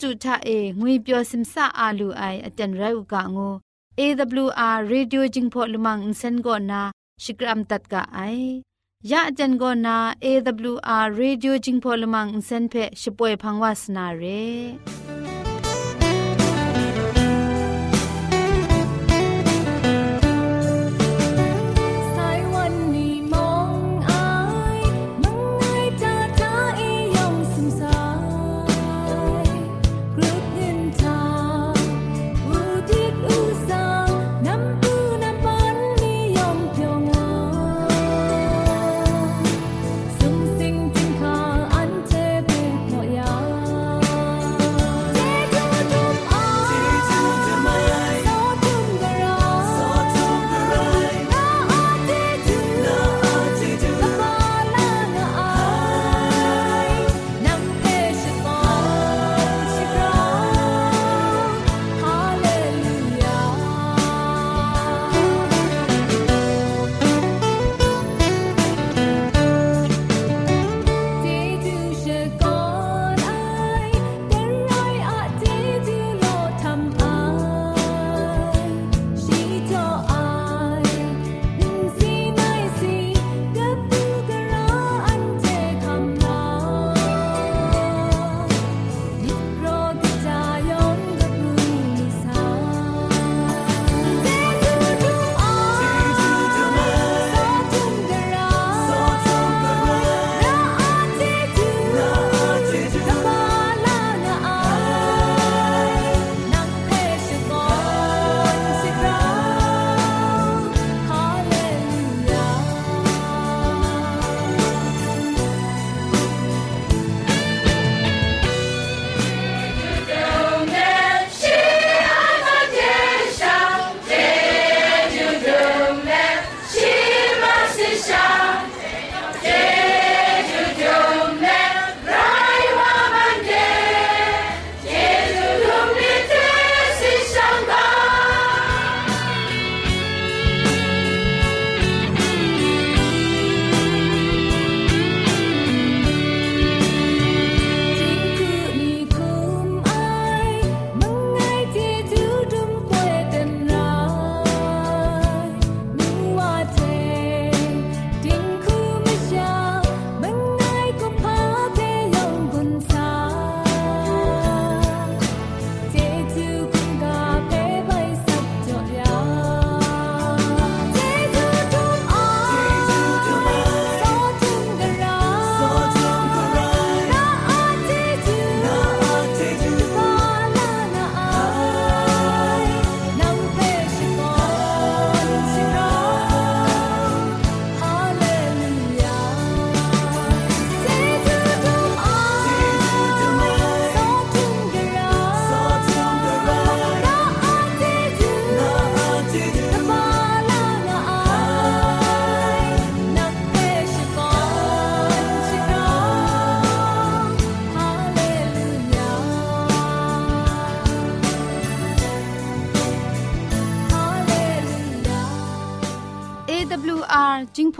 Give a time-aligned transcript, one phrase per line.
[0.00, 3.54] တုထအေငွေပြောစိမဆာအာလူအိုင်အတန်ရုတ်ကငို
[4.00, 6.80] AWR Radio Jingpho Lumang Insen go na
[7.22, 8.62] Shikram tat ka ai
[9.10, 14.42] ya jan go na AWR Radio Jingpho Lumang Insen phe shpoe phangwa sna re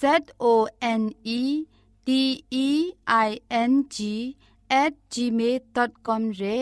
[0.00, 0.02] Z
[0.50, 0.52] O
[1.00, 1.02] N
[1.40, 1.40] E
[2.06, 2.08] D
[2.66, 2.68] E
[3.06, 3.30] I
[3.70, 3.96] N G
[4.82, 6.60] at gmail.com ရဲ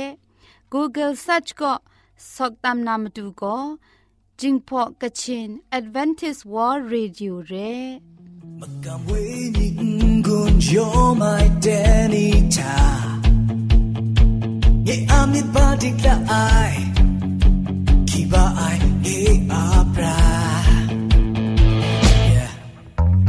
[0.72, 1.72] Google search ก็
[2.34, 3.58] สกตามนามดูก็
[4.40, 7.54] จิงพอกะชิน Advantage World Radio เร
[8.60, 9.10] มกำเว
[9.56, 9.68] นิ
[10.26, 10.74] กุนโย
[11.18, 11.66] ไม่เด
[12.14, 12.30] นิ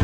[0.00, 0.03] ิ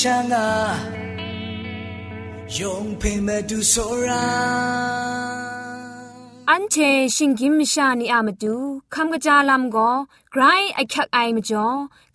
[0.00, 0.46] shanga
[2.58, 4.24] yong pe me du sora
[6.50, 6.76] อันเช
[7.16, 8.56] ชิงกิมชานีอามาดู
[8.94, 9.90] คำกระจาลำก็
[10.32, 10.42] ไกร
[10.74, 11.66] ไอคักไอมาจ่อ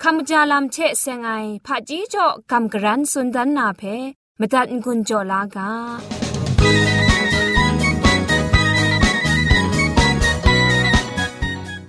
[0.03, 1.31] คำกระจาลำเชเซงไอ
[1.65, 3.81] ผาจีจ่อคำกระรันสุนดันนาเพ
[4.39, 5.71] มตัดกุญจ่อลากา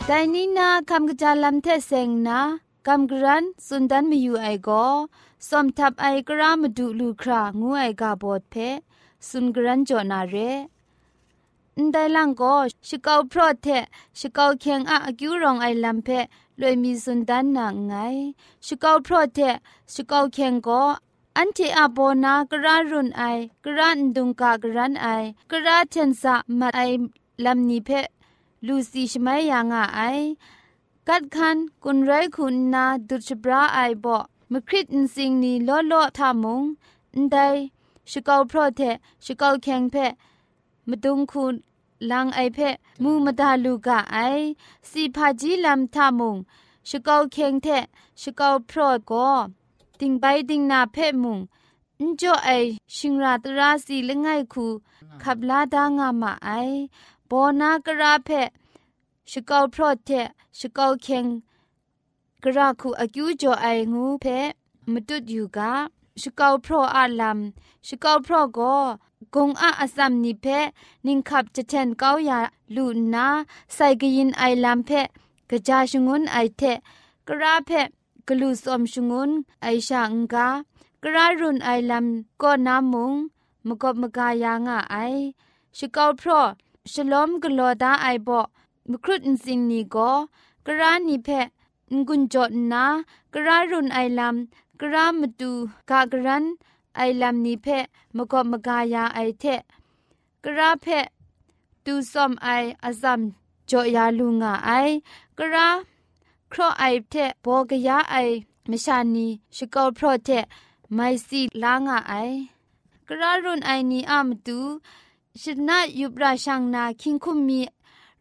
[0.07, 2.41] แต่นี่นาคำกระจาลำเทเซงนะ
[2.87, 4.85] คำกรันสุนดันมีอยู่ไอก็
[5.49, 8.55] สมทับไอกระามดูลูครางูไอกาบอดเพ
[9.29, 10.37] สุนกรันจอนาเร
[11.85, 12.55] นไดลังก็
[12.89, 13.67] ชิกาวพรอเท
[14.19, 16.09] ชิกาวเคียงอะอกิวรองไอลัมเพ
[16.61, 17.95] ลอยมีสุนดันนางไง
[18.67, 19.39] ชิกาวพรอเท
[19.93, 20.83] ชิกาวเคียงก็
[21.37, 23.23] อันที่อาโบนากระรุนไอ
[23.65, 25.07] กระนดุงกากรันไอ
[25.51, 26.81] กระเทนสะมาไอ
[27.45, 27.91] ลัมนีเพ
[28.67, 30.01] ลูซีชไมยางอไอ
[31.09, 36.63] กัดคันกุนไรคุณนาดุชบราไอบอกมคริตนสิงนีล้อล้อทามุง
[37.15, 37.39] อันใด
[38.11, 38.81] ชิกาวพรอเท
[39.25, 39.97] ชิกาวแข็งเพ
[40.89, 41.55] มดุงคุณ
[42.11, 42.59] ลังไอเพ
[43.03, 44.19] มูมดาลูกะไอ
[44.91, 46.37] สีพาจีลำทามุง
[46.89, 47.69] ชิกาวแข็งเท
[48.21, 49.31] ชิกาวพรอก็
[50.01, 51.39] ติงไปติงนาเพมุง
[52.01, 52.51] อันจ่อไอ
[52.97, 54.67] ชิงราตราสีละไงคู
[55.23, 56.51] ขับลาดางามาไอ
[57.29, 58.31] บอนากระเพ
[59.31, 60.11] ชิกาวพรอเท
[60.59, 61.27] ชิกาวแข็ง
[62.43, 64.27] กระคูอากิวจอไองูเพ
[64.93, 65.73] มตุดอยู่กา
[66.21, 67.39] ชิกาวพรออาลัม
[67.87, 68.77] ชิกาวพรอก็
[69.35, 70.47] กงอาอสัมนิเพ
[71.07, 72.41] นิงขับจะเทนเก้ายา
[72.75, 73.27] ลูนา
[73.75, 74.91] ใส่กยินไอลัมเพ
[75.51, 76.63] กะจาชงุนไอเท
[77.29, 77.71] กระเพ
[78.29, 79.31] กลูสอมชงุน
[79.63, 80.49] ไอชางกา
[81.03, 82.07] กระรุนไอลัม
[82.43, 83.13] ก็นามุง
[83.67, 84.97] มกบมกายางาไอ
[85.77, 86.41] ชิกาวพรอ
[86.93, 88.47] ฉลอมกลอดาไอบอก
[88.91, 90.11] มครุดอินสิงนีก็
[90.67, 91.29] กระนิเพ
[92.09, 92.85] งุนจดนา
[93.35, 94.37] กระรุนไอลัม
[94.81, 95.51] กระมตู
[95.91, 96.45] กากรัน
[96.97, 97.67] ไอลัมนีเพ
[98.17, 99.45] มกบมกายาไอเท
[100.45, 100.87] กระเพ
[101.85, 102.49] ตูซอมไอ
[102.85, 103.21] อาซัม
[103.71, 104.71] จอยาลุงาไอ
[105.39, 105.69] กระ
[106.53, 107.15] ครอไอเท
[107.45, 108.17] บอกยาไอ
[108.71, 109.27] มชานี
[109.57, 110.29] ชกอลโปรเท
[110.95, 112.15] ไมซีลางาไอ
[113.09, 114.59] กระรุนไอนีอามตู
[115.43, 117.61] ชนะยุบราชังนาคิงคุมมี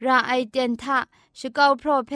[0.05, 0.97] ราไอเดนทะ
[1.39, 2.12] ชกอลโปรเพ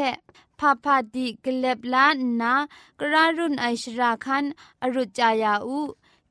[0.59, 2.53] พาพาดีกเล็บล้านนา
[2.99, 4.45] กระรุนไอชราคัน
[4.81, 5.79] อรุจายาอู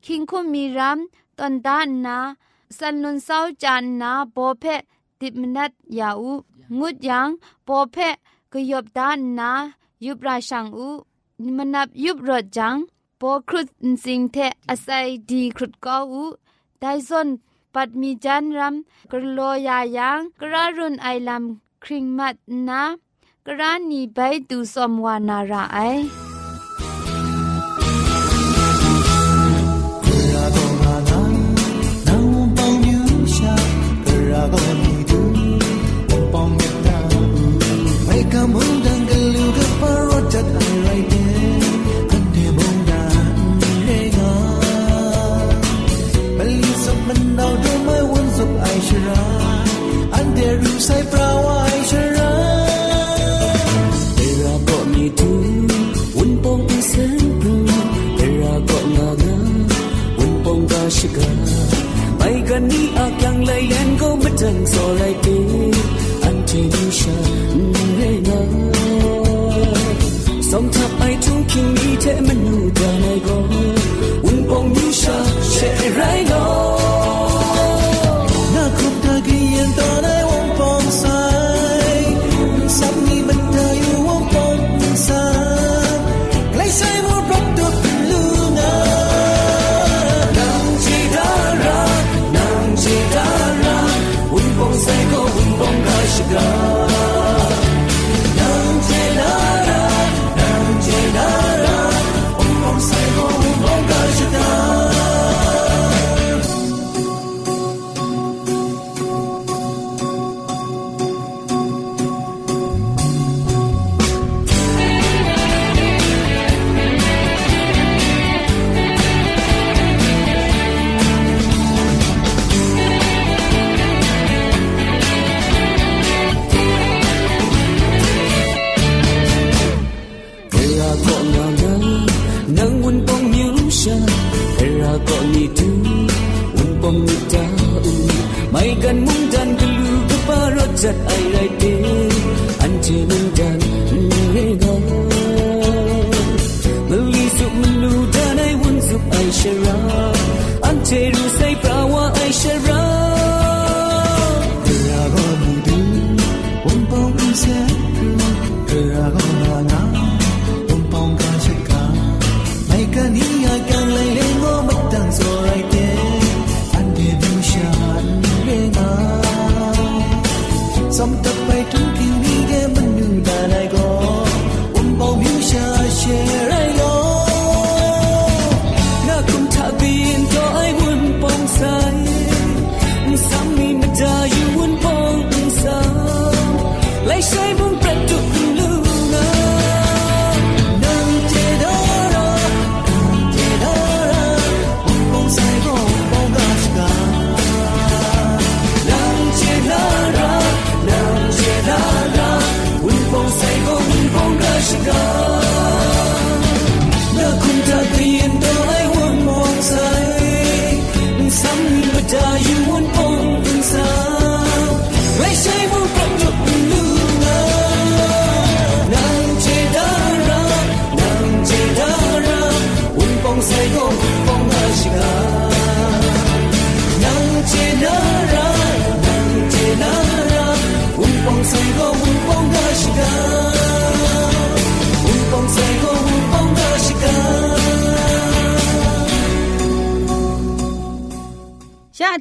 [0.04, 0.98] คิงคุมีรัม
[1.38, 2.18] ตอนดานนา
[2.76, 4.64] สันนุนเศร้าจานนาโบเพ
[5.20, 6.32] ติมนัดยาอู
[6.78, 7.28] งุดยัง
[7.64, 7.96] โบเพ
[8.52, 9.50] กยบดานนา
[10.04, 10.88] ยุบราชังอู
[11.56, 12.76] มนับยุบรถจัง
[13.20, 13.68] ปอครุด
[14.04, 14.36] สิงเท
[14.70, 14.88] อไซ
[15.30, 16.24] ดีครุดก็อู
[16.80, 17.28] ไดซอน
[17.76, 18.74] ปัดมีจันรัม
[19.12, 21.44] กรโลยายังกระรุนไอลัม
[21.84, 22.36] คริงมัด
[22.68, 22.82] นา
[23.46, 24.18] กระนีใบ
[24.48, 25.78] ตูสมวานาราไอ
[50.80, 51.45] sei pra onde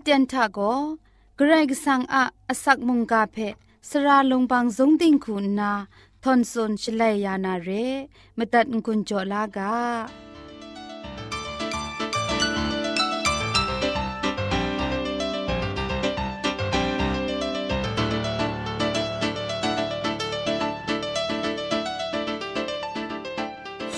[0.04, 0.58] เตียนทาโก
[1.36, 3.36] เกรกสังอะอสักมุงกาเพ
[3.88, 5.72] สระลงบางสงติงคุณนา
[6.22, 7.68] ทอนซนชลัยยานาเร
[8.38, 9.74] มตัดกุญจลากา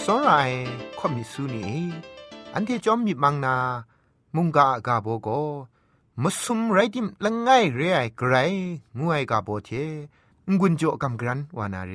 [0.02, 0.56] စောရိုင်
[0.98, 1.66] ခွန်မီဆူနီ
[2.54, 3.56] อันที่จอมมีมังนา
[4.36, 4.68] มุงกา
[6.17, 8.33] กาโบโกมุสุมไรติมละไงเรไอไกร
[8.97, 9.69] งูไอกาโบเท
[10.59, 11.93] งุนโจกำกรันวานาเร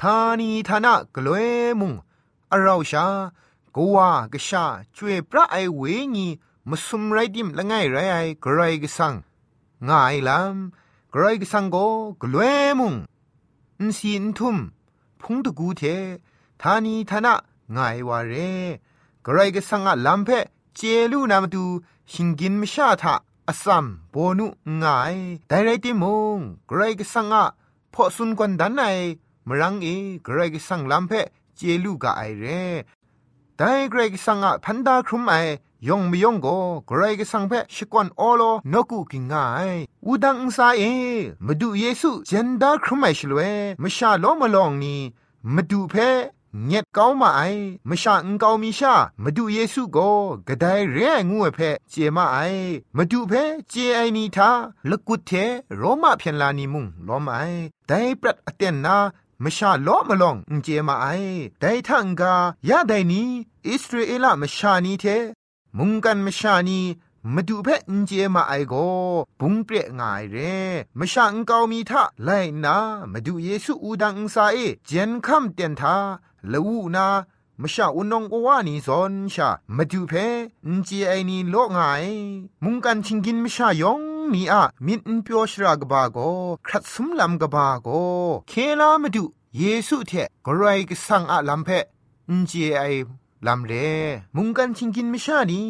[0.00, 1.48] ทานีทานะกลวย
[1.80, 1.92] มุง
[2.52, 3.06] อราชา
[3.76, 4.64] กวากชา
[4.96, 5.82] จวยพระไอเว
[6.14, 6.26] ญี
[6.68, 9.14] มุสุมไรติมละไงเรไอกรกสัง
[9.88, 11.76] ง่ายลำกรกสังโก
[12.22, 12.94] กลวยมุง
[13.80, 14.56] อินซีอินทุม
[15.20, 15.82] พุงตะกูเท
[16.60, 17.34] ทานีทนะ
[17.76, 18.34] ง่ายวาเร
[19.26, 20.30] กรกสังอะลัมเพ
[20.76, 20.80] เจ
[21.12, 21.64] ลูนามตู
[22.12, 23.14] ชิงกินมชาทะ
[23.48, 24.46] อาสัมโบนุ
[24.82, 25.16] ง่าย
[25.48, 26.04] ไดไรติม
[26.36, 26.38] ง
[26.70, 27.44] กรก็สังอะ
[27.92, 28.82] พอสุนกวนดันไน
[29.48, 29.86] มรังเอ
[30.26, 31.12] กรก็สังลัมเพ
[31.56, 32.46] เจลูกาไอเร
[33.56, 35.34] แต่เกรกสังอะพันดาครุมไอ
[35.88, 36.56] ยองไม่ยองก็
[36.86, 38.42] เกรกสังเพชิกวนโอโล
[38.72, 39.34] นกุกิงไง
[40.04, 40.82] อูดังซาเอ
[41.46, 43.40] มาดูเยซูเจนดาครุมไอชลเว
[43.82, 45.00] มชาโลมาลองนี่
[45.54, 45.94] มาดูเพ
[46.62, 47.42] เงียดก้ามาไอ
[47.88, 50.10] มชาอุงก้ามีชามาดูเยซูก็
[50.48, 51.58] กระไดเรียงูเพ
[51.90, 52.38] เจมาไอ
[52.96, 53.32] มาดูเพ
[53.68, 54.50] เจไอนีทา
[54.90, 55.30] ลกุดเท
[55.76, 57.40] โรมาเพียนลานีมุงล้อมไอ
[57.86, 58.96] แต่ปรัดอเตนนา
[59.42, 61.06] มชาล้อมาลองอุเจมาไอ
[61.60, 62.34] แต่ทังกา
[62.68, 63.28] ยาไดนี้
[63.68, 65.04] อิสราเอลมชานีเท
[65.78, 66.80] มุงกันมชานี
[67.32, 68.74] มาดูเพอุเจมาไอโก
[69.40, 70.36] ปุงเปรง่ายเร
[70.98, 72.30] มชาอุงเกามีทะไล
[72.64, 72.76] นา
[73.12, 75.96] มาดูเยซูอูดังอุซาเอเจนคัมเตียนทา
[76.52, 77.06] ละวูนา
[77.60, 80.12] มชาอุนงกวานีซอนชามาดูเพ
[80.66, 82.06] อุเจไอนีโลง่าย
[82.64, 84.00] มุงกันชิงกินมชายอง
[84.34, 86.18] นีอะมินเปียวชรากบาโก
[86.66, 87.88] ครัดสุมลำกบาโก
[88.48, 89.24] เคลามาดู
[89.58, 90.12] เยซูเท
[90.46, 91.68] กรายกสังอะลำเพ
[92.28, 92.82] อุเจไอ
[93.46, 93.72] ลำเล
[94.36, 95.62] มุงกันชิงกินมชานี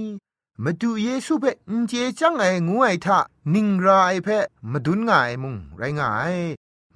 [0.62, 3.18] มาดูเยซูเพอุเจจังไองูไอทะ
[3.54, 4.28] นิงรายเพ
[4.70, 6.36] มาดุนง่ายมุงไรง่าย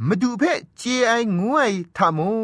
[0.07, 0.43] มาดูเพ
[0.79, 1.61] เจไองูไอ
[1.97, 2.39] ทะมุง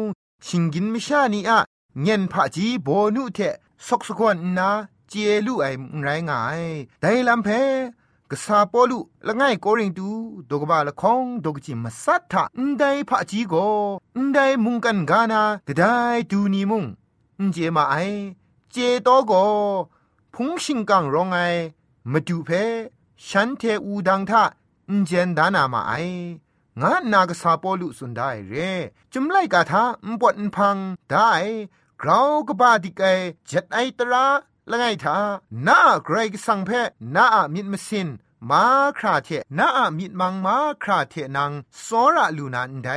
[0.45, 1.59] ชิงกินมชานีอะ
[2.01, 3.39] เงียนผาจีโบนุเท
[3.85, 4.69] สกสกวนนา
[5.09, 5.13] เจ
[5.45, 5.65] ลูไอ
[6.03, 6.61] ไรง่าย
[7.01, 7.49] แต่ลำเพ
[8.31, 10.09] กษาปอลุละง่ายโกริงตู
[10.49, 13.53] ดกบาละคองดกจิมสัทธะอันใดผาจีโก
[14.15, 15.83] อันใดมุงกันกานากะได
[16.31, 16.83] ดูนีมุง
[17.39, 17.95] อันเจมาไอ
[18.71, 19.33] เจโตโก
[20.37, 21.39] พุงชิงกังรองไอ
[22.11, 22.49] มาดูเพ
[23.27, 24.43] ฉันเทอูดังทะ
[24.89, 25.93] อันเจนดานามาไอ
[26.81, 28.53] งานนากษาปอลุสุนได้เร
[29.13, 30.77] จุมไลกาทาอุปนพัง
[31.09, 31.31] ได้
[32.01, 33.05] กราวกบาดิกไอ
[33.47, 34.25] เจ็ดไอตรา
[34.69, 35.17] ละไงทา
[35.67, 36.69] น้าไกรกสังเพ
[37.15, 38.07] น้ามิดมสิน
[38.49, 38.63] มา
[38.97, 41.51] คราเทน้ามิดมังมาคราเทนัง
[41.85, 42.89] สอระลูนันได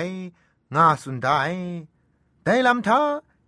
[0.75, 1.40] งาสุนได้
[2.45, 3.00] ได้ลำทา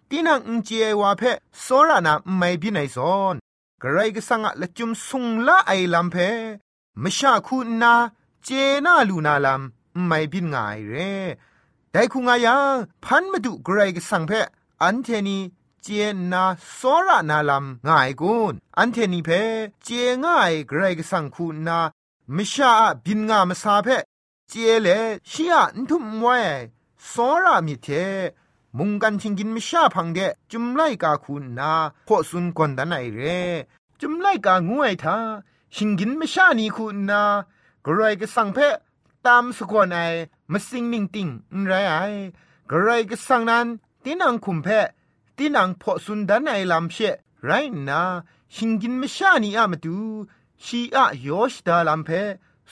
[0.08, 0.70] ตีนังอุจเจ
[1.00, 1.22] วาเพ
[1.64, 3.36] สอระนาไม่บินไอซอน
[3.82, 6.16] กรกสังอะละจุมสุงละไอลำเพ
[7.02, 7.94] มชาคูนา
[8.44, 8.48] เจ
[8.84, 11.12] นาลูนาลำไม่บินง่ายเร่
[11.90, 14.32] แต่คุงายังพันมาดูกรกสังเพ
[14.82, 15.38] อันเทนี
[15.82, 15.88] เจ
[16.32, 16.44] นา
[16.78, 19.30] สระนาลำง่ายกุนอันเทนีเพ
[19.84, 19.88] เจ
[20.24, 21.78] ง่ายกรกสังคูนา
[22.36, 22.72] มิชา
[23.04, 23.88] บินงามสาเพ
[24.48, 24.88] เจเล
[25.30, 26.38] ชียนทุมไว้
[27.10, 27.12] ส
[27.42, 27.88] ระมิเท
[28.78, 30.18] มุงกันชิงกินมิชาพังเด
[30.50, 31.72] จุมไลกาคุณนา
[32.06, 33.20] พอสุนกวนดันไอเร
[34.00, 35.16] จุมไลกางวยทา
[35.74, 37.22] ชิงกินมิชานีคุณนา
[37.84, 38.58] กรายกสังเพ
[39.26, 39.98] ตามสกวนไอ
[40.52, 41.28] มาสิงนิงติง
[41.66, 41.94] ไรไอ
[42.70, 43.66] กรายกสังนั้น
[44.04, 44.68] ตินังคุมเพ
[45.36, 46.96] ตีนังพอสุนดันไอลำเช
[47.44, 47.50] ไร
[47.88, 48.00] นา
[48.54, 49.96] ชิงกินไม่ชานีอามาดู
[50.64, 52.10] ชีอะยอชดาลำเพ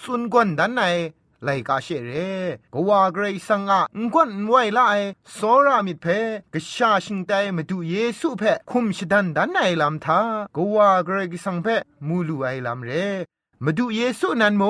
[0.00, 0.82] สุนกวนดันไอ
[1.44, 2.12] ไลกาเชเร
[2.74, 3.80] กว่าเกรซังอะ
[4.12, 4.94] งวนไวละไอ
[5.36, 6.06] สอรามิเพ
[6.52, 10.20] กชาชิงไตมาดูเยซูเพคุมชดันดันไอลำทา
[10.56, 11.66] กว่าเกรกสังเพ
[12.06, 12.90] มูลูไอลำเร
[13.64, 14.64] มาดูเยซูนันโม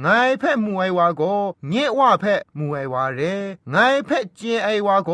[0.00, 0.06] ไง
[0.38, 1.22] เพ่มูไอวาโก
[1.68, 3.20] เงว่าเพ่มูไอวาเร
[3.70, 5.10] ไงเพ่เจไอวาโก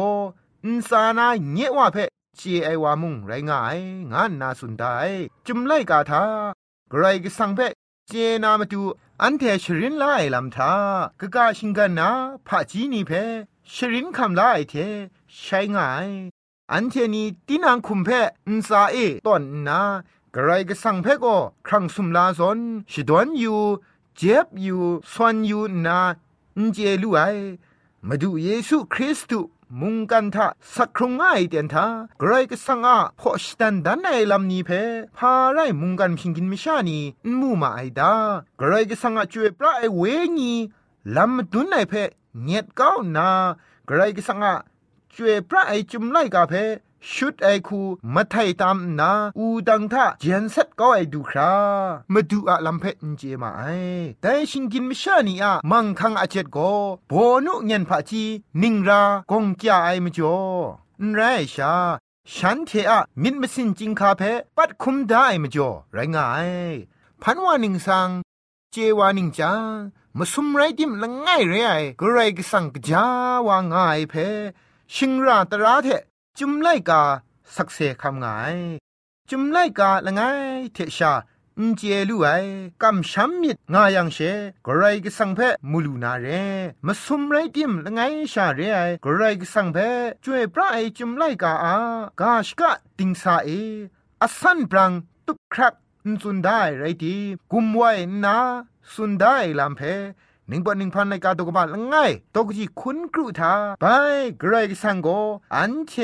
[0.65, 1.97] อุนสานาเงว่าเพ
[2.37, 3.79] เจไอวามุงไรงาย
[4.13, 4.85] งานนาสุนได
[5.47, 6.23] จุมไลกาทา
[6.91, 7.61] ไกรกสังเพ
[8.11, 8.15] เจ
[8.45, 8.83] นามาดู
[9.23, 10.73] อันเทชรินไลลำทา
[11.21, 12.11] กะกาชิงกันนา
[12.47, 13.11] ผาจีนีเพ
[13.75, 14.75] ชรินคำไลเท
[15.41, 16.09] ใช้ง่าย
[16.73, 18.09] อันเทนีตินังคุมเพ
[18.47, 19.81] อุนสาเอตอนนา
[20.35, 22.59] กระไรก็สั่งเพก็ครั้งสุมลาซอน
[22.93, 23.63] ชิดวนอยู่
[24.17, 26.01] เจ็บอยู่ซอนอยู่นา
[26.57, 27.21] อุนเจลูไอ
[28.07, 31.87] มาดูเยซูคริสต์ มุงกันทะสักครุงง่ายเตียนทา
[32.19, 34.71] ไกรก็สังอาพอสตันดันในลำนี้เพ
[35.19, 36.99] พาไรมุงกันพิงกินมิชานี
[37.41, 38.13] มูมาไอดา
[38.59, 40.03] ไกรก็สังอาจวยพระไอเว
[40.39, 40.53] งี
[41.17, 41.95] ลำดุนในเพ
[42.43, 43.29] เงียดก้าวนา
[43.87, 44.55] ไกรก็สังอา
[45.15, 46.55] จวยพระไอจุมไลกาเพ
[47.13, 47.81] ชุดไอคู
[48.15, 51.53] มาไทยตามนาอูดังทะเจนเซตก็ไอดูครา
[52.13, 53.63] มาดูอะลำเพนเจมาไอ
[54.23, 56.73] แต่ชิงกินมิชานีอะมังคังอาเจ็ดก็
[57.09, 57.13] โบ
[57.47, 58.25] นุเงินผาจี
[58.63, 60.37] นิงรากงจ้าไอมจ่อ
[61.03, 61.21] นไร
[61.55, 61.75] ชา
[62.35, 64.23] ฉันเทอะมิดมสินจิงคาเพ
[64.57, 66.51] ปัดคุมได้มจ่อไรงาย
[67.23, 68.09] พันวานิงสัง
[68.73, 69.77] เจวานิงจาง
[70.17, 73.05] มาสุมไรดิมละง่ายเรไอก็ไรก็สังกจา
[73.49, 74.15] วางง่ายเพ
[74.95, 75.89] ชิงราตราเท
[76.41, 77.03] จุมไลกา
[77.57, 78.27] สักเซคำไง
[79.31, 80.21] จุมไลกาละไง
[80.73, 81.13] เทชา
[81.59, 82.29] อุนเจลูไอ
[82.83, 84.19] กำช้ำมิดงายังเช
[84.67, 86.27] กรายกสังเพมูลูนาเร
[86.87, 88.01] มาสมไรติมละไง
[88.33, 89.79] ชาเรไอกรายกสังเพ
[90.25, 91.75] ช่วยพระไอจุมไลกาอา
[92.21, 93.49] กาชกะติงสาเอ
[94.23, 94.93] อสันปรัง
[95.27, 95.75] ตุกครัก
[96.09, 97.17] นสุนได้ไรที
[97.53, 97.93] กุมไว้
[98.25, 98.37] นา
[98.93, 99.81] สุนได้ลำเพ
[100.49, 103.85] หนึ่งปหนึ่งพันในกาตกบาลง่ายตกจีคุณกรุธาไป
[104.39, 105.09] เกรกสังโก
[105.55, 105.95] อันเช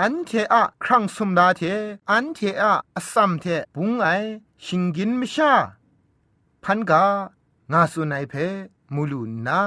[0.00, 1.62] อันเทอะครั้งสมดาเท
[2.10, 3.44] อันเทอะอสัมเท
[3.76, 4.06] บุงไอ
[4.64, 5.52] ชิงกินมชา
[6.64, 7.04] พันกา
[7.72, 8.34] งาสุนัยเพ
[8.94, 9.60] มูลูนา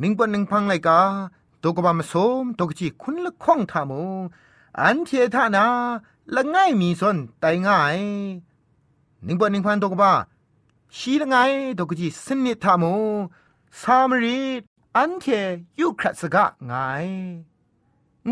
[0.00, 1.00] นิงปนิงพังไลกา
[1.62, 4.02] ตกบามสมตกจีคุณละข้องทามุ
[4.80, 5.66] อันเททานา
[6.34, 7.98] ละง่ายมีสนไตง่าย
[9.26, 10.12] นิงปนิงพันตกบา
[10.96, 11.36] ชีละไง
[11.78, 12.94] ตกจีสนิทามุ
[13.80, 14.40] สามรี
[14.96, 15.24] อันเท
[15.80, 16.72] ยุครัสกะไง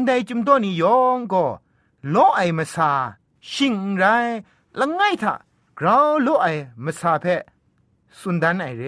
[0.05, 1.45] ได้จุมตัวนี้ยองก็
[2.11, 2.91] โลไอมาซา
[3.51, 4.05] ชิงไร
[4.79, 5.35] ละง่ายทา
[5.79, 6.47] กราวโลไอ
[6.85, 7.27] มาซาเพ
[8.19, 8.85] สุนดันไอเร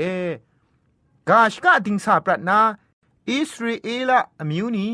[1.28, 2.58] กาชกะติงสาปรัตนา
[3.30, 4.88] อิสราเอลอมิวนี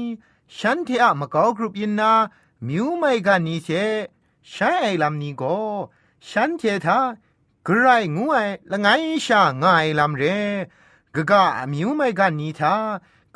[0.57, 2.13] ฉันเทอะมะกอกรุปยินนา
[2.69, 3.69] มิวไม่กันนี้เช
[4.53, 5.57] ฉันไอลำนี้ก็
[6.29, 6.99] ฉันเททา
[7.69, 8.37] กรายงูไอ
[8.71, 8.89] ละไง
[9.27, 10.25] ชาง่ายลำเร
[11.15, 12.75] กะกะมิวไม่กันนีทา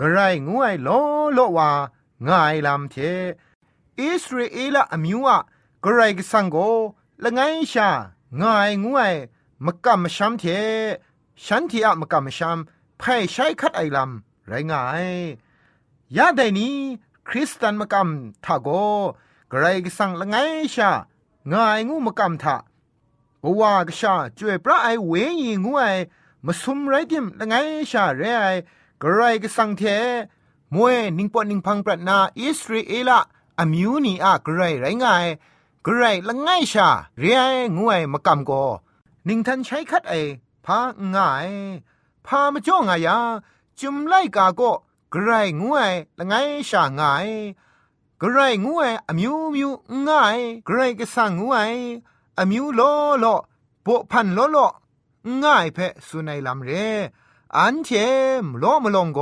[0.00, 0.88] กรายงูไอโล
[1.34, 1.70] โลว่า
[2.28, 2.96] ง่ายลำเท
[3.98, 5.38] อิสราเอลอมิวอะ
[5.84, 6.56] กรายกสังโก
[7.22, 7.40] ละไง
[7.72, 7.88] ชา
[8.40, 9.00] ง่ายงูไอ
[9.64, 10.44] มะกะมะชัมเท
[11.44, 12.58] ฉันที่อะมะกะมะชัม
[12.98, 15.08] ไพ่ใช้คัดไอลำไรง่าย
[16.16, 16.76] ยาไดนี้
[17.28, 18.68] คริสตันมะกำทาโก
[19.50, 20.36] กระไรก็สั่งละไง
[20.74, 20.90] ชา
[21.52, 22.56] ง่ายงูมะกำทา
[23.44, 25.83] กว่ากชาจวยพระไอเวยีงูไอ
[26.46, 27.55] มาซุมไรดิมละไง
[27.90, 28.46] ชาเรไอ
[29.03, 29.83] กระไรก็สังเท
[30.74, 33.20] มวยนิงปอนิงพังปรนาอิสราเอละ
[33.59, 35.26] อะมิวนีอะกระไรไรง่าย
[35.87, 37.42] กระไรละไงชาเรไอ
[37.76, 38.50] งูไอมะกำโก
[39.29, 40.14] นิงทันใช้คัดไอ
[40.66, 40.79] พา
[41.14, 41.48] ง่าย
[42.26, 43.18] พามาจ่องายา
[43.81, 44.61] จุมไล่กาโก
[45.12, 46.35] กระไรงวยละไง
[46.70, 47.29] ชาง่าย
[48.20, 49.70] กระไรงวยอามิวมิว
[50.09, 51.72] ง่ายกระไรก็สังงวย
[52.19, 52.19] อ
[52.50, 52.81] มิวโล
[53.20, 53.26] โล
[53.87, 54.59] ปะพันโลโล
[55.42, 56.70] ง่ายเพสุนัยลำเร
[57.57, 57.88] อันเท
[58.42, 59.20] มโลมลงโก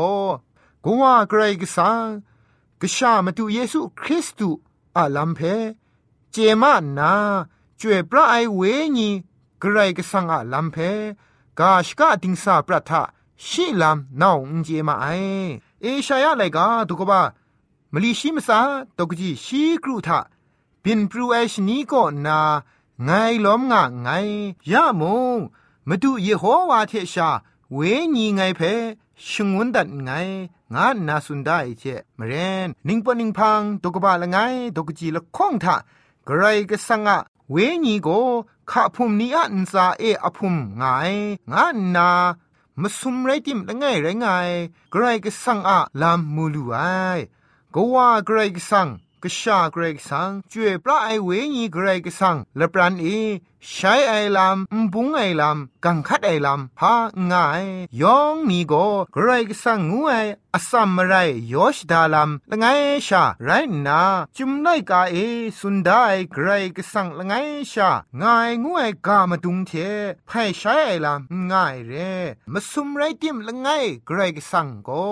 [0.84, 2.06] กัวกระไรก็สัง
[2.80, 4.60] กชามาตุเยซูคริสต์
[4.96, 5.40] อาลัมเพ
[6.32, 7.12] เจมานา
[7.80, 8.60] จวยพระไอเว
[8.96, 9.08] ญี
[9.62, 10.76] กระไรก็สังอาลัมเพ
[11.58, 13.02] กาชกาติงสาปรัทะ
[13.46, 15.06] ชิลามนาวอุเจมาไอ
[15.82, 17.20] เอชายะไลกาตุกบา
[17.92, 18.60] มลีชิมซา
[18.98, 20.20] ตกจีชีกรุทะ
[20.82, 22.38] บินปรูเอชนีก็นา
[23.04, 23.10] ไง
[23.44, 24.08] ล้อมงะไง
[24.72, 25.02] ยะม
[25.36, 25.38] ง
[25.88, 27.30] มาดูเยโฮวาเทชา
[27.74, 27.78] เว
[28.14, 28.60] ญีไงเพ
[29.28, 30.10] ชงวนดัดไง
[30.74, 31.84] งานนาสุนได้เจ
[32.18, 32.32] มเร
[32.66, 34.38] นนิงปนิงพังตกบาละไง
[34.76, 35.76] ตกจีละข้องทะ
[36.28, 37.18] กรก็สังะ
[37.50, 38.08] เวญีโก
[38.70, 40.82] ข้าพุมนี้อันซาเออพุมไง
[41.52, 42.10] งานา
[42.80, 44.26] มาสุมไรติมละไงไรไง
[44.90, 46.76] ไกรก็สังอะลามมูลูไอ
[47.74, 48.88] ก็ว่าไกรก็สัง
[49.22, 53.06] ก็ชาเกรกสังจวยปลาไอเวญีเกรกสังละปรันเอ
[53.66, 56.94] ใช้ไอลำมบุงไอลำกังคัดไอลำพา
[57.30, 57.64] ง่าย
[58.02, 60.12] ยองนี่ก็เกรกสังงูไอ
[60.54, 61.14] อสัมมไร
[61.52, 62.66] ยอชดาลำละไง
[63.06, 63.50] ชาไร
[63.86, 64.00] นา
[64.36, 65.16] จุมไนกาเอ
[65.58, 66.02] สุนได้
[66.32, 67.34] เกรกสังละไง
[67.72, 67.90] ชา
[68.22, 69.72] ง่ายงูไอกามาดุงเท
[70.26, 71.92] ไพ่ใช้ไอลำง่ายเร
[72.52, 73.68] มาสุมไรติมละไง
[74.06, 75.06] เกรกสังก็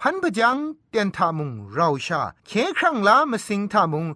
[0.00, 0.56] พันปะจัง
[0.90, 4.06] เตียนทามุงเราชาเคครั้งลามาสิงทามุง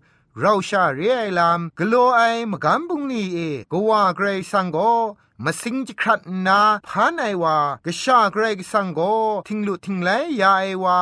[0.40, 3.38] เราชาเรียลามกโลไอมกัมบุงนีเอ
[3.72, 4.78] กว่าเกรซังโก
[5.44, 9.00] มาสิงจิครัดนาพานไอวากะชาเกรกสังโก
[9.48, 10.96] ทิงลุทิงไลยาไอวา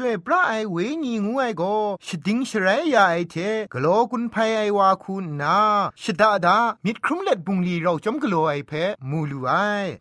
[0.00, 1.62] ช่วยพระไอเวนีงูไอโก
[2.06, 3.36] ชดิงชรายาไอเท
[3.72, 5.58] กโลกุนภัยไอวาคุณนา
[6.02, 8.72] ชดาดามิดครุมเล็ดบุงลีเราจอมกโลไอเพ
[9.10, 9.52] มูลูไอ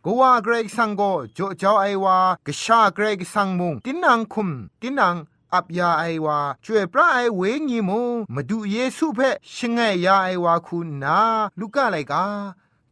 [0.05, 1.01] ก็ว่าเกรกสังโก
[1.33, 4.49] โจเจ้าไอวากะชาเกรกสังมุงตินังคุม
[4.81, 5.15] ตินัง
[5.53, 8.01] อับยาไอวาช่วยพระไอเวงีมู
[8.33, 9.19] มาดูเยซูเพ
[9.55, 11.19] ชงไงยาไอวาคุณนา
[11.60, 12.25] ลูกอะไรกา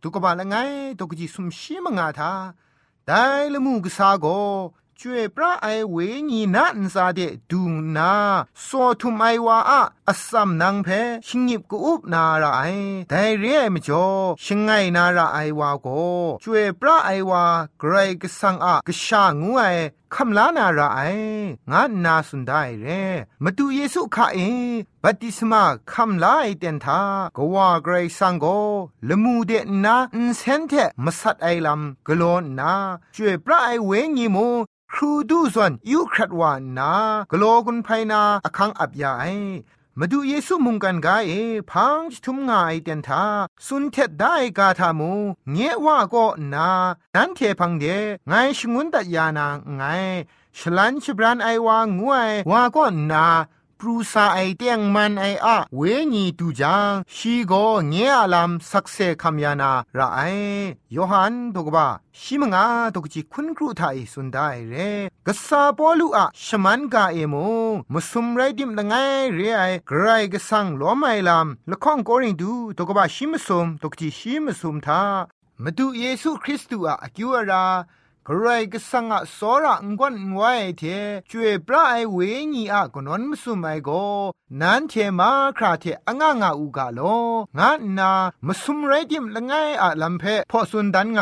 [0.02, 0.56] ตุกบาละไง
[1.00, 2.32] ตุกจิสุมชีมงาทา
[3.08, 4.28] ได้ละมูกสาโก
[5.02, 5.98] ช่วยพระไอเว
[6.30, 7.64] งีนะอันซาเดดู
[7.96, 8.14] นา
[8.64, 10.90] โซทุมไอวาอะอัสสัมนางเพ
[11.28, 12.62] ชิงิบกูอุบนาระไอ
[13.10, 13.90] แต่เรียไม่จ
[14.30, 15.88] บอชิงไงนาระไอวาโก
[16.44, 17.44] ช่วยพระไอวา
[17.80, 19.64] เกรกสังอากษางูไอ
[20.14, 21.00] คำลานาระไอ
[21.72, 22.88] งานนาสุดได้เร
[23.44, 24.40] มาดูเยซูข่าเอ
[25.04, 27.02] บัติสมาคำลาไอเตียนทา
[27.38, 28.46] ก็ว่าไกรสังโก
[29.08, 32.74] ลมูเดนนาอินเซนเทมาสัตไอลำกลอนนา
[33.16, 34.40] ช่วยพระไอเวงีโม
[34.94, 36.92] ครูดูส่วนยุครัดวานนา
[37.32, 39.24] กโลกุนไพนาอคังอับยาไอ
[40.00, 41.32] มาดูเยซูมุงกันกาเอ
[41.72, 43.24] พังทุมงาไอเตียนทา
[43.66, 45.14] สุนเทดได้กาทามู
[45.52, 46.70] เงว่าก็นา
[47.16, 47.86] นันเทพังเด
[48.28, 49.84] ไงชงุนตัดยานางไง
[50.58, 53.28] ฉลันฉบรันไอวางงวยว่าก็นา
[53.80, 55.82] ปรูซาไอเตียงมันไออะเว
[56.14, 57.54] ญีตูจางชีโก
[57.90, 60.20] เงียอลามสักเซคัมยานาระไอ
[60.92, 61.88] โยฮันตกบะ
[62.22, 64.74] ชิมงาตกจิคุณครูไทยสุนได้เร
[65.26, 67.36] กษาปอลูอะชมันกาเอโม
[67.94, 68.94] มุสุมไรดิมละไง
[69.36, 75.02] เรไอกรายกสังล้อไมลามละข้องโกริงดูตกบะชิมสุมตกจิชิมสุมทา
[75.64, 77.66] มาดูเยซูคริสต์อะอกิวรา
[78.28, 80.84] ใครก็สังอะสอระงวนงวยเท
[81.30, 82.18] ช่วยปลาไอเว
[82.54, 83.90] ญีอะกนนมสุไมโก
[84.62, 87.00] นั้นเทมาคราเทอะงงะอูกาโล
[87.58, 88.12] งะนนา
[88.48, 91.20] มสุมไรดิมละไงอะลัมเพพอสุนดันไง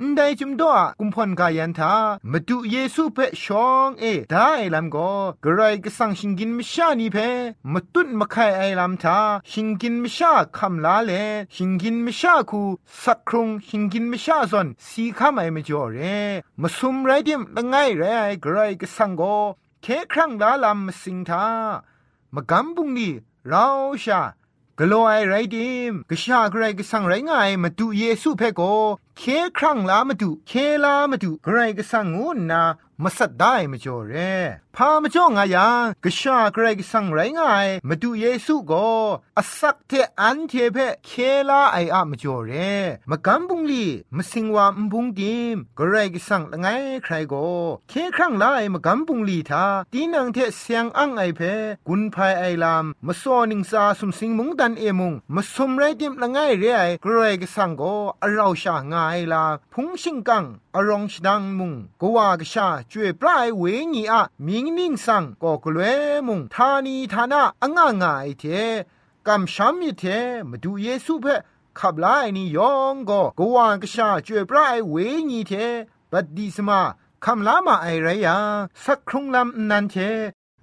[0.00, 1.94] อันใดจุมดอะกุมพอนกายันทา
[2.30, 4.96] มาดูเยซูเพชองเอได้ลัมโก
[5.42, 7.16] ใครก็สังชิงกินมชานีเพ
[7.72, 9.18] มาตุนมาไคไอลัมทา
[9.50, 11.12] ชิงกินมชาคำลาเล
[11.54, 12.62] ชิงกินมชาคู
[13.02, 15.98] สักครุงชิงกินมชาซอนสีคำไอมจ่อเร
[16.60, 18.04] มาซุมไรเดียมละไงไร
[18.42, 19.22] ไกรก็สังโก
[19.82, 21.46] เคครั้งลาลำมสิงทา
[22.34, 23.12] มากำบุงนี่
[23.48, 23.66] เรา
[24.04, 24.22] ชา
[24.78, 28.60] กลัวไอไรดิมกชาไกรก็สังไรไงมาดูเยซูเพโก
[29.18, 29.22] เค
[29.58, 30.52] ครั้งลามาดูเค
[30.84, 32.62] ลามาดูไกรก็สังงูนา
[33.02, 34.14] มาสัดได้มาจ่อเร
[34.80, 37.40] พามาจ่องายังกชาไกรกสังไรไง
[37.88, 38.72] มาดูเยซูโก
[39.38, 41.10] อสักเทอันเทเพเค
[41.48, 42.52] ลาไออะมาจ่อเร
[43.10, 43.84] มากำบุงลี
[44.16, 46.66] มาสิงวามบุงดิมกรกสังละไง
[47.04, 47.34] ใครโก
[47.88, 51.40] เคครั้งลาไอมากำบุงลีทาตีนังเทเสียงอังไอเพ
[51.88, 57.82] กุนภายไอลามมาซอนิงซาสุมสิงมุงดันเอมุงมาสมไรดิมละไงเรไอกรกสังโก
[58.22, 60.44] อเราชางายลาพุงชิงกัง
[60.76, 63.62] อรองชดังมุงกว่ากชาจวยปลายเว
[63.94, 65.84] ญีอะมิงนิ่งสังก็กลัว
[66.26, 68.44] มุงทานีทานะอ่างงายเท
[69.26, 70.04] กำช้ำมิเท
[70.50, 71.26] มาดูเยซูเพ
[71.78, 74.94] ขับไลายนี่ยองก็กว่ากชาจวยปลายเว
[75.30, 75.52] ญีเท
[76.10, 76.80] บัดดีสมา
[77.24, 78.36] คำลามาไอไรยา
[78.84, 79.94] สักครุงลำนันเท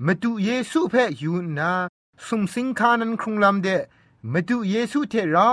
[0.06, 1.72] มาดูเยซูเพอยู่นา
[2.26, 3.68] สมสิงคานันครุงลำเด
[4.34, 5.50] มาดูเยซูเทเรา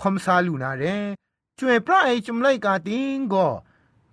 [0.00, 0.84] คมซาลูนาเร
[1.58, 3.48] จวยพระไอจุมไลกาติงก็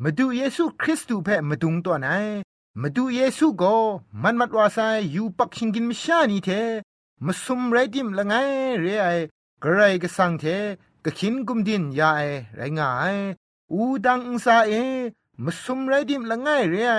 [0.04, 2.08] มาดูเยซูคริสต์เพ่มาดุงตัวไหน
[2.80, 3.76] มาดูเยซูก็
[4.24, 4.80] มันมัดวาไซ
[5.16, 6.50] ยูปักชิงกินมิชานีเท
[7.26, 8.34] มาซุมไรดิมละไง
[8.82, 9.08] เรไอ
[9.64, 10.46] กระไรก็สังเท
[11.04, 12.22] ก็ขินกุมดินยาไอ
[12.56, 13.18] ไรงาย
[13.74, 14.74] อูดังอุซาเอ
[15.44, 16.96] มาซุมไรดิมละไงเรไอ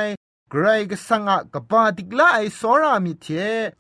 [0.52, 3.26] กระไรก็สังอะกบาติกลาไอสอรามิเท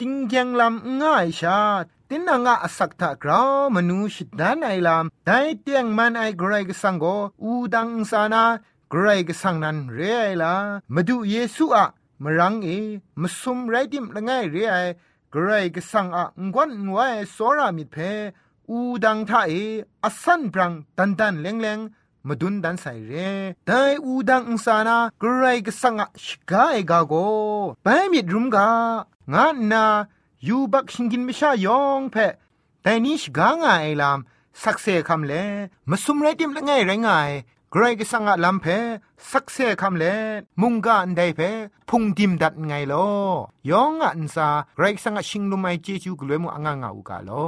[0.00, 3.42] ติงยังลำง่ายชาตินางะสักทะกรา
[3.74, 5.30] มนูชิดานไอลามได
[5.62, 7.04] เตียงมันไอกรกสังโก
[7.42, 8.44] อูดังสานา
[8.92, 10.54] กรกสังนันเรไอลา
[10.94, 11.86] มาดูเยซูอะ
[12.22, 12.68] มรังเอ
[13.20, 14.76] มสุมไรดิมละไงเรไอ
[15.34, 17.96] กรกสังอะงวนงวยสอรามิเพ
[18.70, 19.52] อูดังทาเอ
[20.04, 21.78] อสันปรังตันตันเลงเลง
[22.26, 23.12] มาดุนดันใส่เร
[23.66, 27.14] แต่อูดังอุสานากรกสังอะชกาเอกาโก
[27.82, 28.68] ไปมิดรุมกา
[29.32, 29.84] งานนา
[30.48, 32.16] ยูบักชิงกินไม่ชายองเพ
[32.82, 34.18] แต่นี้ชกางไอลาม
[34.62, 35.32] สักเซคำเล
[35.90, 37.08] มาสุมไรดิมละไงไรไง
[37.74, 38.66] ใครก็สังอะลำเพ
[39.30, 40.04] สักเซคำเล
[40.60, 41.40] มุงกาอันใดเพ
[41.88, 43.08] พุงดิมดัดไงลอ
[43.70, 47.46] ยองอันซาใครสังอะชิงลุไมเจจูกลวยมุอ่างงาอุกาลอ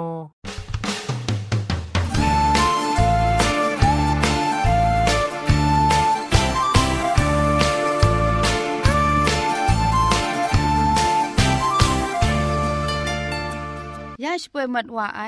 [14.25, 15.23] ยาชป่วยมัดว่าไอ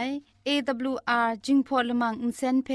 [0.46, 2.68] AWR จิงพอลมังอินเซนเพ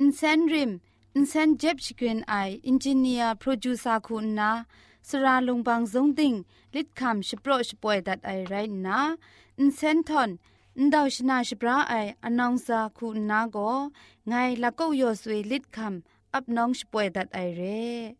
[0.00, 2.34] อินเซนริมินเซนเจ็บชกรีนไอ
[2.66, 4.50] อินจิเนียร์โปรดิวซาคุณนา
[5.08, 6.34] สราลงบางสงติง
[6.74, 8.54] ลิดคำชโปรชป่วยดัดไอไร
[8.86, 9.00] นะ
[9.58, 10.30] อินเซนทอน
[10.78, 11.94] อินดาวชนาชปราไอ
[12.24, 13.58] อนองซาคุณนาโก
[14.28, 18.19] ไงละก็โยอสวยลิดคำอับน้องชป่วยดัดไอเร่